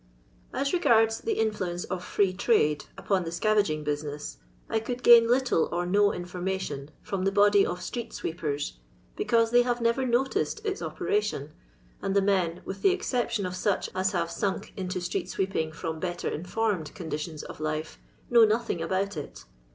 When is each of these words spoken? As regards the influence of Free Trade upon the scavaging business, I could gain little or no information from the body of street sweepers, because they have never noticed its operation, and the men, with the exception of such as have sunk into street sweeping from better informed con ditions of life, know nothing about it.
As 0.51 0.73
regards 0.73 1.19
the 1.19 1.39
influence 1.39 1.83
of 1.83 2.03
Free 2.03 2.33
Trade 2.33 2.85
upon 2.97 3.23
the 3.23 3.31
scavaging 3.31 3.83
business, 3.83 4.37
I 4.67 4.79
could 4.79 5.03
gain 5.03 5.27
little 5.29 5.69
or 5.71 5.85
no 5.85 6.11
information 6.11 6.89
from 7.03 7.23
the 7.23 7.31
body 7.31 7.63
of 7.63 7.83
street 7.83 8.11
sweepers, 8.11 8.79
because 9.15 9.51
they 9.51 9.61
have 9.61 9.79
never 9.79 10.03
noticed 10.03 10.65
its 10.65 10.81
operation, 10.81 11.53
and 12.01 12.15
the 12.15 12.21
men, 12.23 12.63
with 12.65 12.81
the 12.81 12.89
exception 12.89 13.45
of 13.45 13.55
such 13.55 13.91
as 13.93 14.13
have 14.13 14.31
sunk 14.31 14.73
into 14.75 14.99
street 14.99 15.29
sweeping 15.29 15.71
from 15.71 15.99
better 15.99 16.29
informed 16.29 16.95
con 16.95 17.11
ditions 17.11 17.43
of 17.43 17.59
life, 17.59 17.99
know 18.27 18.43
nothing 18.43 18.81
about 18.81 19.15
it. 19.15 19.45